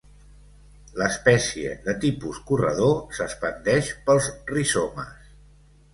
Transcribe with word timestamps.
L'espècie, 1.01 1.75
de 1.83 1.95
tipus 2.07 2.39
corredor, 2.49 2.97
s'expandeix 3.19 3.93
pels 4.09 4.31
rizomes. 4.57 5.33